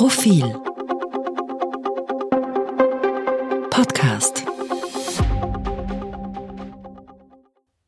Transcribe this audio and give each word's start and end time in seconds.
Profil 0.00 0.44
Podcast 3.68 4.44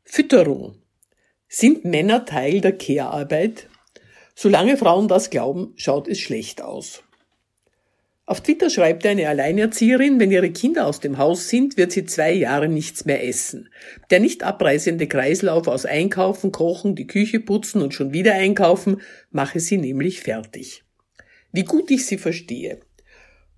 Fütterung. 0.03 0.75
Sind 1.47 1.85
Männer 1.85 2.25
Teil 2.25 2.61
der 2.63 2.77
Care-Arbeit? 2.77 3.69
Solange 4.35 4.77
Frauen 4.77 5.07
das 5.07 5.31
glauben, 5.31 5.73
schaut 5.77 6.09
es 6.09 6.19
schlecht 6.19 6.63
aus. 6.63 7.05
Auf 8.27 8.41
Twitter 8.41 8.71
schreibt 8.71 9.07
eine 9.07 9.29
Alleinerzieherin, 9.29 10.19
wenn 10.19 10.33
ihre 10.33 10.51
Kinder 10.51 10.89
aus 10.89 10.99
dem 10.99 11.17
Haus 11.17 11.49
sind, 11.49 11.77
wird 11.77 11.93
sie 11.93 12.07
zwei 12.07 12.33
Jahre 12.33 12.69
nichts 12.69 13.05
mehr 13.05 13.25
essen. 13.25 13.69
Der 14.11 14.19
nicht 14.19 14.43
abreißende 14.43 15.07
Kreislauf 15.07 15.69
aus 15.69 15.87
Einkaufen, 15.87 16.51
Kochen, 16.51 16.97
die 16.97 17.07
Küche 17.07 17.39
putzen 17.39 17.81
und 17.81 17.95
schon 17.95 18.13
wieder 18.13 18.35
einkaufen 18.35 19.01
mache 19.31 19.61
sie 19.61 19.79
nämlich 19.79 20.23
fertig. 20.23 20.83
Wie 21.53 21.65
gut 21.65 21.91
ich 21.91 22.07
sie 22.07 22.19
verstehe. 22.19 22.81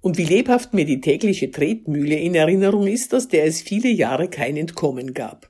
Und 0.00 0.18
wie 0.18 0.24
lebhaft 0.24 0.74
mir 0.74 0.84
die 0.84 1.00
tägliche 1.00 1.50
Tretmühle 1.50 2.16
in 2.16 2.34
Erinnerung 2.34 2.86
ist, 2.86 3.14
aus 3.14 3.28
der 3.28 3.44
es 3.44 3.62
viele 3.62 3.88
Jahre 3.88 4.28
kein 4.28 4.56
Entkommen 4.56 5.14
gab. 5.14 5.48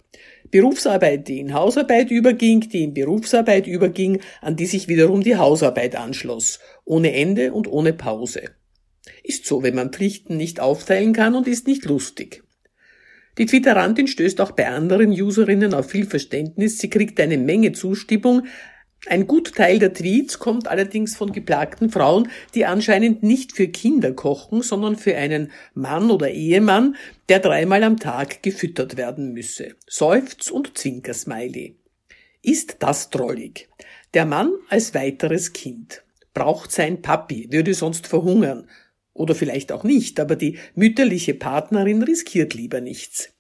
Berufsarbeit, 0.51 1.29
die 1.29 1.41
in 1.41 1.55
Hausarbeit 1.55 2.11
überging, 2.11 2.61
die 2.61 2.85
in 2.85 2.93
Berufsarbeit 2.93 3.67
überging, 3.67 4.21
an 4.43 4.57
die 4.57 4.67
sich 4.67 4.89
wiederum 4.89 5.23
die 5.23 5.37
Hausarbeit 5.37 5.97
anschloss, 5.97 6.61
ohne 6.85 7.15
Ende 7.15 7.55
und 7.55 7.67
ohne 7.67 7.95
Pause. 7.95 8.51
Ist 9.23 9.47
so, 9.47 9.63
wenn 9.63 9.75
man 9.75 9.93
Pflichten 9.93 10.37
nicht 10.37 10.61
aufteilen 10.61 11.15
kann 11.15 11.35
und 11.35 11.49
ist 11.49 11.67
nicht 11.67 11.87
lustig. 11.87 12.43
Die 13.39 13.47
Twitterantin 13.47 14.09
stößt 14.09 14.43
auch 14.43 14.51
bei 14.51 14.69
anderen 14.69 15.11
Userinnen 15.11 15.73
auf 15.73 15.89
viel 15.89 16.05
Verständnis. 16.05 16.79
Sie 16.79 16.91
kriegt 16.91 17.19
eine 17.19 17.39
Menge 17.39 17.73
Zustimmung. 17.73 18.43
Ein 19.07 19.27
Gutteil 19.27 19.81
der 19.81 19.93
Tweets 19.93 20.39
kommt 20.39 20.69
allerdings 20.69 21.17
von 21.17 21.33
geplagten 21.33 21.91
Frauen, 21.91 22.29
die 22.55 22.67
anscheinend 22.67 23.25
nicht 23.25 23.53
für 23.53 23.67
Kinder 23.67 24.13
kochen, 24.13 24.63
sondern 24.63 24.95
für 24.97 25.17
einen 25.17 25.51
Mann 25.75 26.11
oder 26.11 26.31
Ehemann, 26.31 26.95
der 27.29 27.41
dreimal 27.41 27.83
am 27.83 27.99
Tag 27.99 28.45
gefüttert 28.45 28.97
werden 28.97 29.33
müsse. 29.33 29.75
Seufz 29.89 30.51
und 30.51 30.79
Zwinkersmiley. 30.79 31.75
Ist 32.43 32.77
das 32.79 33.11
drollig? 33.11 33.69
Der 34.15 34.25
Mann 34.25 34.53
als 34.69 34.95
weiteres 34.95 35.53
Kind 35.53 36.05
braucht 36.33 36.71
sein 36.71 37.03
Papi, 37.03 37.49
würde 37.51 37.75
sonst 37.75 38.07
verhungern. 38.07 38.69
Oder 39.15 39.35
vielleicht 39.35 39.73
auch 39.73 39.85
nicht, 39.85 40.21
aber 40.21 40.37
die 40.37 40.59
mütterliche 40.75 41.35
Partnerin 41.35 42.03
riskiert 42.03 42.55
lieber 42.55 42.81
nichts. 42.81 43.31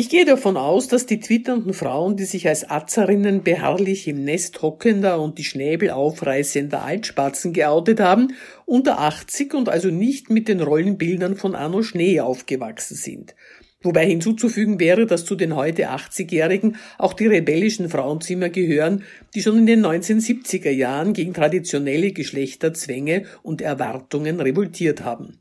Ich 0.00 0.08
gehe 0.08 0.24
davon 0.24 0.56
aus, 0.56 0.86
dass 0.86 1.06
die 1.06 1.18
twitternden 1.18 1.74
Frauen, 1.74 2.16
die 2.16 2.24
sich 2.24 2.46
als 2.46 2.70
Atzerinnen 2.70 3.42
beharrlich 3.42 4.06
im 4.06 4.22
Nest 4.22 4.62
hockender 4.62 5.20
und 5.20 5.38
die 5.38 5.44
Schnäbel 5.44 5.90
aufreißender 5.90 6.84
Altspatzen 6.84 7.52
geoutet 7.52 7.98
haben, 7.98 8.28
unter 8.64 9.00
80 9.00 9.54
und 9.54 9.68
also 9.68 9.88
nicht 9.88 10.30
mit 10.30 10.46
den 10.46 10.60
Rollenbildern 10.60 11.34
von 11.34 11.56
Arno 11.56 11.82
Schnee 11.82 12.20
aufgewachsen 12.20 12.94
sind. 12.94 13.34
Wobei 13.82 14.06
hinzuzufügen 14.06 14.78
wäre, 14.78 15.04
dass 15.04 15.24
zu 15.24 15.34
den 15.34 15.56
heute 15.56 15.90
80-Jährigen 15.90 16.76
auch 16.96 17.12
die 17.12 17.26
rebellischen 17.26 17.88
Frauenzimmer 17.88 18.50
gehören, 18.50 19.02
die 19.34 19.42
schon 19.42 19.58
in 19.58 19.66
den 19.66 19.84
1970er 19.84 20.70
Jahren 20.70 21.12
gegen 21.12 21.34
traditionelle 21.34 22.12
Geschlechterzwänge 22.12 23.24
und 23.42 23.62
Erwartungen 23.62 24.38
revoltiert 24.38 25.02
haben. 25.02 25.40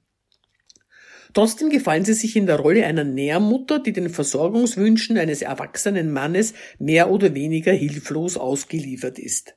Trotzdem 1.38 1.70
gefallen 1.70 2.04
sie 2.04 2.16
sich 2.16 2.36
in 2.36 2.48
der 2.48 2.60
Rolle 2.60 2.84
einer 2.88 3.04
Nährmutter, 3.04 3.78
die 3.78 3.94
den 3.94 4.10
Versorgungswünschen 4.10 5.20
eines 5.20 5.44
erwachsenen 5.44 6.12
Mannes 6.12 6.56
mehr 6.80 7.12
oder 7.12 7.36
weniger 7.36 7.74
hilflos 7.74 8.38
ausgeliefert 8.38 9.20
ist. 9.20 9.56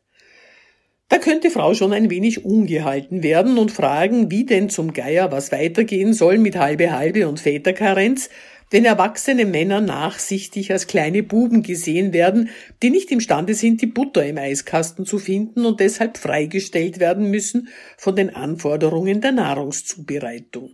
Da 1.09 1.17
könnte 1.17 1.48
Frau 1.48 1.72
schon 1.72 1.95
ein 1.95 2.11
wenig 2.11 2.45
ungehalten 2.45 3.22
werden 3.22 3.56
und 3.56 3.72
fragen, 3.72 4.31
wie 4.31 4.45
denn 4.45 4.69
zum 4.69 4.92
Geier 4.92 5.33
was 5.33 5.53
weitergehen 5.53 6.12
soll 6.12 6.37
mit 6.37 6.56
halbe 6.56 6.92
halbe 6.92 7.27
und 7.27 7.41
Väterkarenz, 7.41 8.28
wenn 8.70 8.84
erwachsene 8.84 9.47
Männer 9.47 9.81
nachsichtig 9.81 10.72
als 10.72 10.87
kleine 10.87 11.22
Buben 11.22 11.62
gesehen 11.62 12.12
werden, 12.12 12.50
die 12.83 12.91
nicht 12.91 13.10
imstande 13.10 13.54
sind, 13.54 13.81
die 13.81 13.87
Butter 13.87 14.27
im 14.27 14.37
Eiskasten 14.37 15.06
zu 15.06 15.19
finden 15.19 15.65
und 15.65 15.81
deshalb 15.81 16.19
freigestellt 16.19 17.00
werden 17.00 17.31
müssen 17.31 17.69
von 17.97 18.16
den 18.16 18.28
Anforderungen 18.28 19.22
der 19.22 19.33
Nahrungszubereitung. 19.33 20.72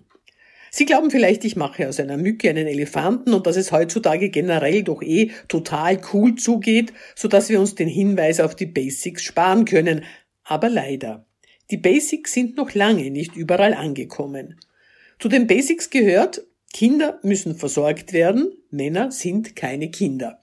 Sie 0.77 0.85
glauben 0.85 1.11
vielleicht, 1.11 1.43
ich 1.47 1.57
mache 1.57 1.89
aus 1.89 2.01
einer 2.01 2.19
Mücke 2.19 2.51
einen 2.51 2.67
Elefanten 2.67 3.33
und 3.33 3.47
dass 3.47 3.57
es 3.57 3.73
heutzutage 3.73 4.29
generell 4.29 4.83
doch 4.83 5.01
eh 5.01 5.31
total 5.49 5.99
cool 6.13 6.35
zugeht, 6.35 6.93
so 7.15 7.29
dass 7.29 7.49
wir 7.49 7.61
uns 7.61 7.77
den 7.77 7.89
Hinweis 7.89 8.41
auf 8.41 8.55
die 8.55 8.67
Basics 8.67 9.23
sparen 9.23 9.65
können. 9.65 10.05
Aber 10.45 10.69
leider. 10.69 11.25
Die 11.71 11.79
Basics 11.79 12.35
sind 12.35 12.59
noch 12.59 12.75
lange 12.75 13.11
nicht 13.11 13.37
überall 13.37 13.73
angekommen. 13.73 14.61
Zu 15.19 15.31
den 15.31 15.47
Basics 15.47 15.89
gehört, 15.89 16.43
Kinder 16.75 17.21
müssen 17.23 17.55
versorgt 17.55 18.13
werden, 18.13 18.53
Männer 18.71 19.11
sind 19.11 19.57
keine 19.57 19.91
Kinder. 19.91 20.43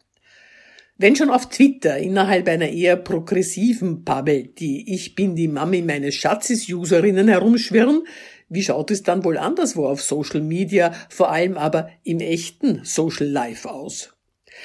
Wenn 0.98 1.16
schon 1.16 1.30
auf 1.30 1.50
Twitter 1.50 1.98
innerhalb 2.00 2.48
einer 2.48 2.70
eher 2.70 2.96
progressiven 2.96 4.04
Bubble 4.04 4.46
die 4.46 4.96
Ich 4.96 5.14
bin 5.14 5.36
die 5.36 5.48
Mami 5.48 5.84
meines 5.84 6.16
Schatzes-Userinnen 6.16 7.28
herumschwirren, 7.28 8.04
wie 8.53 8.64
schaut 8.64 8.91
es 8.91 9.03
dann 9.03 9.24
wohl 9.24 9.38
anderswo 9.38 9.88
auf 9.88 10.02
Social 10.02 10.41
Media, 10.41 10.94
vor 11.09 11.31
allem 11.31 11.58
aber 11.58 11.90
im 12.03 12.19
echten 12.19 12.81
Social 12.84 13.28
Life 13.28 13.69
aus? 13.69 14.14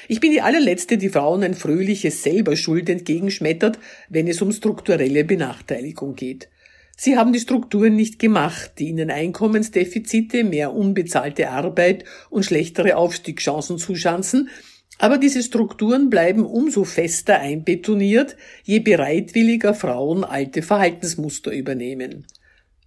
Ich 0.07 0.21
bin 0.21 0.33
die 0.33 0.43
allerletzte, 0.43 0.99
die 0.99 1.09
Frauen 1.09 1.43
ein 1.43 1.55
fröhliches 1.55 2.23
Selberschuld 2.23 2.89
entgegenschmettert, 2.89 3.79
wenn 4.09 4.29
es 4.29 4.43
um 4.43 4.53
strukturelle 4.53 5.25
Benachteiligung 5.25 6.15
geht. 6.15 6.49
Sie 6.97 7.17
haben 7.17 7.33
die 7.33 7.41
Strukturen 7.41 7.95
nicht 7.95 8.19
gemacht, 8.19 8.73
die 8.79 8.89
ihnen 8.89 9.11
Einkommensdefizite, 9.11 10.45
mehr 10.45 10.75
unbezahlte 10.75 11.51
Arbeit 11.51 12.05
und 12.29 12.45
schlechtere 12.45 12.97
Aufstiegschancen 12.97 13.79
zuschanzen, 13.79 14.51
aber 14.99 15.17
diese 15.17 15.45
Strukturen 15.45 16.11
bleiben 16.11 16.45
umso 16.45 16.83
fester 16.83 17.39
einbetoniert, 17.39 18.37
je 18.65 18.81
bereitwilliger 18.81 19.75
Frauen 19.75 20.25
alte 20.25 20.63
Verhaltensmuster 20.63 21.53
übernehmen. 21.53 22.27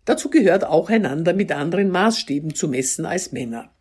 Dazu 0.06 0.30
gehört 0.30 0.66
auch 0.66 0.90
einander 0.90 1.34
mit 1.34 1.52
anderen 1.52 1.90
Maßstäben 1.90 2.56
zu 2.56 2.68
messen 2.68 3.06
als 3.06 3.32
Männer. 3.32 3.72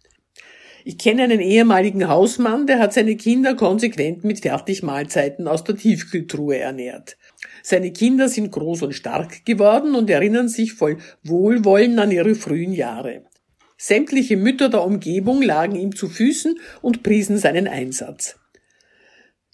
Ich 0.84 0.96
kenne 0.96 1.24
einen 1.24 1.40
ehemaligen 1.40 2.08
Hausmann, 2.08 2.66
der 2.66 2.78
hat 2.78 2.94
seine 2.94 3.16
Kinder 3.16 3.54
konsequent 3.54 4.24
mit 4.24 4.40
Fertigmahlzeiten 4.40 5.46
aus 5.46 5.62
der 5.64 5.76
Tiefkühltruhe 5.76 6.58
ernährt. 6.58 7.18
Seine 7.62 7.92
Kinder 7.92 8.28
sind 8.28 8.50
groß 8.50 8.82
und 8.82 8.94
stark 8.94 9.44
geworden 9.44 9.94
und 9.94 10.08
erinnern 10.08 10.48
sich 10.48 10.72
voll 10.72 10.96
Wohlwollen 11.22 11.98
an 11.98 12.10
ihre 12.10 12.34
frühen 12.34 12.72
Jahre. 12.72 13.24
Sämtliche 13.76 14.36
Mütter 14.36 14.68
der 14.68 14.84
Umgebung 14.84 15.42
lagen 15.42 15.76
ihm 15.76 15.94
zu 15.94 16.08
Füßen 16.08 16.58
und 16.80 17.02
priesen 17.02 17.36
seinen 17.36 17.66
Einsatz. 17.66 18.39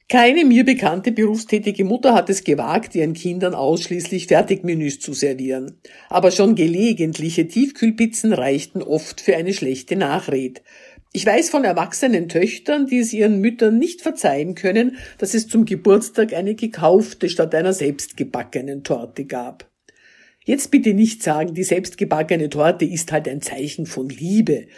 Keine 0.09 0.45
mir 0.45 0.65
bekannte 0.65 1.11
berufstätige 1.11 1.85
Mutter 1.85 2.15
hat 2.15 2.31
es 2.31 2.45
gewagt, 2.45 2.95
ihren 2.95 3.13
Kindern 3.13 3.55
ausschließlich 3.55 4.29
Fertigmenüs 4.29 5.01
zu 5.01 5.15
servieren. 5.15 5.81
Aber 6.09 6.31
schon 6.31 6.55
gelegentliche 6.55 7.49
Tiefkühlpizzen 7.49 8.33
reichten 8.33 8.83
oft 8.83 9.21
für 9.21 9.37
eine 9.37 9.53
schlechte 9.53 9.97
Nachred. 9.97 10.63
Ich 11.13 11.27
weiß 11.27 11.51
von 11.51 11.65
erwachsenen 11.65 12.29
Töchtern, 12.29 12.87
die 12.87 12.99
es 12.99 13.13
ihren 13.13 13.41
Müttern 13.41 13.79
nicht 13.79 14.01
verzeihen 14.01 14.55
können, 14.55 14.97
dass 15.19 15.35
es 15.35 15.49
zum 15.49 15.65
Geburtstag 15.65 16.35
eine 16.35 16.55
gekaufte 16.55 17.29
statt 17.29 17.53
einer 17.53 17.73
selbstgebackenen 17.73 18.85
Torte 18.85 19.25
gab. 19.25 19.69
Jetzt 20.45 20.71
bitte 20.71 20.95
nicht 20.95 21.25
sagen, 21.25 21.55
die 21.55 21.65
selbstgebackene 21.65 22.49
Torte 22.49 22.85
ist 22.85 23.11
halt 23.11 23.27
ein 23.27 23.43
Zeichen 23.43 23.87
von 23.87 24.09
Liebe. 24.09 24.69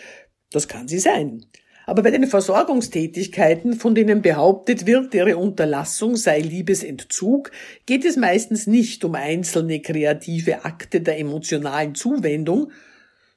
Das 0.50 0.68
kann 0.68 0.88
sie 0.88 0.98
sein. 0.98 1.44
Aber 1.88 2.02
bei 2.02 2.10
den 2.10 2.26
Versorgungstätigkeiten, 2.26 3.72
von 3.72 3.94
denen 3.94 4.20
behauptet 4.20 4.84
wird, 4.84 5.14
ihre 5.14 5.38
Unterlassung 5.38 6.16
sei 6.16 6.38
Liebesentzug, 6.38 7.50
geht 7.86 8.04
es 8.04 8.18
meistens 8.18 8.66
nicht 8.66 9.06
um 9.06 9.14
einzelne 9.14 9.80
kreative 9.80 10.66
Akte 10.66 11.00
der 11.00 11.18
emotionalen 11.18 11.94
Zuwendung, 11.94 12.72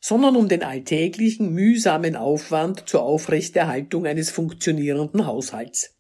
sondern 0.02 0.36
um 0.36 0.50
den 0.50 0.64
alltäglichen, 0.64 1.54
mühsamen 1.54 2.18
Aufwand 2.18 2.90
zur 2.90 3.04
Aufrechterhaltung 3.04 4.06
eines 4.06 4.32
funktionierenden 4.32 5.26
Haushalts. 5.28 5.96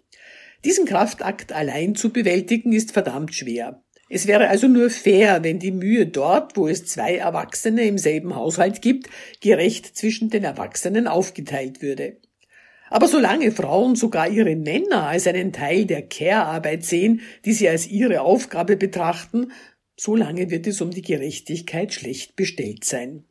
Diesen 0.65 0.85
Kraftakt 0.85 1.53
allein 1.53 1.95
zu 1.95 2.09
bewältigen 2.09 2.73
ist 2.73 2.91
verdammt 2.91 3.33
schwer. 3.33 3.81
Es 4.09 4.27
wäre 4.27 4.49
also 4.49 4.67
nur 4.67 4.89
fair, 4.89 5.41
wenn 5.41 5.59
die 5.59 5.71
Mühe 5.71 6.05
dort, 6.05 6.57
wo 6.57 6.67
es 6.67 6.85
zwei 6.85 7.15
Erwachsene 7.15 7.85
im 7.85 7.97
selben 7.97 8.35
Haushalt 8.35 8.81
gibt, 8.81 9.07
gerecht 9.39 9.95
zwischen 9.95 10.29
den 10.29 10.43
Erwachsenen 10.43 11.07
aufgeteilt 11.07 11.81
würde. 11.81 12.17
Aber 12.91 13.07
solange 13.07 13.53
Frauen 13.53 13.95
sogar 13.95 14.29
ihre 14.29 14.57
Männer 14.57 15.07
als 15.07 15.25
einen 15.25 15.53
Teil 15.53 15.85
der 15.85 16.01
Care-Arbeit 16.01 16.83
sehen, 16.83 17.21
die 17.45 17.53
sie 17.53 17.69
als 17.69 17.87
ihre 17.87 18.19
Aufgabe 18.19 18.75
betrachten, 18.75 19.53
solange 19.95 20.51
wird 20.51 20.67
es 20.67 20.81
um 20.81 20.91
die 20.91 21.01
Gerechtigkeit 21.01 21.93
schlecht 21.93 22.35
bestellt 22.35 22.83
sein. 22.83 23.23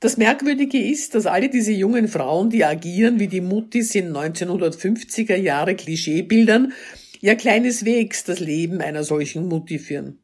Das 0.00 0.18
Merkwürdige 0.18 0.78
ist, 0.78 1.14
dass 1.14 1.24
alle 1.24 1.48
diese 1.48 1.72
jungen 1.72 2.08
Frauen, 2.08 2.50
die 2.50 2.62
agieren 2.62 3.18
wie 3.18 3.28
die 3.28 3.40
Muttis 3.40 3.94
in 3.94 4.12
1950er 4.12 5.36
Jahre 5.36 5.76
Klischeebildern, 5.76 6.74
ja 7.22 7.34
keineswegs 7.36 8.24
das 8.24 8.38
Leben 8.38 8.82
einer 8.82 9.02
solchen 9.02 9.48
Mutti 9.48 9.78
führen. 9.78 10.18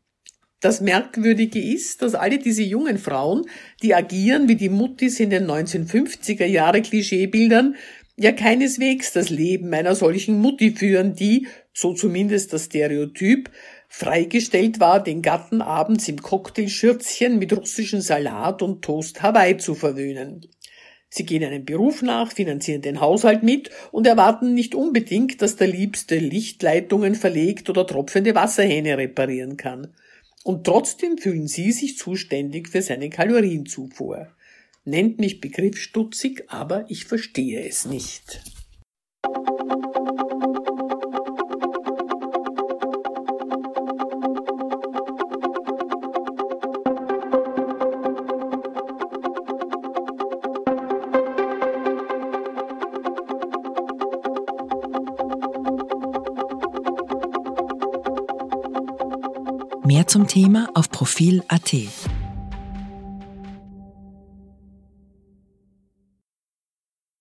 Das 0.60 0.82
Merkwürdige 0.82 1.58
ist, 1.58 2.02
dass 2.02 2.14
alle 2.14 2.38
diese 2.38 2.62
jungen 2.62 2.98
Frauen, 2.98 3.46
die 3.82 3.94
agieren 3.94 4.46
wie 4.46 4.56
die 4.56 4.68
Muttis 4.68 5.18
in 5.18 5.30
den 5.30 5.46
1950er 5.46 6.44
Jahre 6.44 6.82
Klischeebildern, 6.82 7.76
ja 8.20 8.32
keineswegs 8.32 9.12
das 9.12 9.30
Leben 9.30 9.72
einer 9.72 9.94
solchen 9.94 10.38
Mutti 10.40 10.72
führen, 10.72 11.14
die, 11.14 11.48
so 11.72 11.94
zumindest 11.94 12.52
das 12.52 12.66
Stereotyp, 12.66 13.50
freigestellt 13.88 14.78
war, 14.78 15.02
den 15.02 15.22
Gatten 15.22 15.62
abends 15.62 16.06
im 16.06 16.20
Cocktailschürzchen 16.20 17.38
mit 17.38 17.56
russischem 17.56 18.02
Salat 18.02 18.60
und 18.60 18.82
Toast 18.82 19.22
Hawaii 19.22 19.56
zu 19.56 19.74
verwöhnen. 19.74 20.46
Sie 21.08 21.24
gehen 21.24 21.42
einem 21.42 21.64
Beruf 21.64 22.02
nach, 22.02 22.32
finanzieren 22.32 22.82
den 22.82 23.00
Haushalt 23.00 23.42
mit 23.42 23.70
und 23.90 24.06
erwarten 24.06 24.52
nicht 24.52 24.74
unbedingt, 24.74 25.40
dass 25.40 25.56
der 25.56 25.68
Liebste 25.68 26.18
Lichtleitungen 26.18 27.14
verlegt 27.14 27.70
oder 27.70 27.86
tropfende 27.86 28.34
Wasserhähne 28.34 28.98
reparieren 28.98 29.56
kann. 29.56 29.94
Und 30.44 30.64
trotzdem 30.64 31.16
fühlen 31.16 31.48
sie 31.48 31.72
sich 31.72 31.96
zuständig 31.96 32.68
für 32.68 32.82
seine 32.82 33.08
Kalorienzufuhr. 33.08 34.28
Nennt 34.84 35.18
mich 35.18 35.40
begriffsstutzig, 35.40 36.44
aber 36.48 36.86
ich 36.88 37.04
verstehe 37.04 37.68
es 37.68 37.84
nicht. 37.84 38.40
Mehr 59.84 60.06
zum 60.06 60.26
Thema 60.26 60.70
auf 60.72 60.88
Profil.at. 60.88 61.74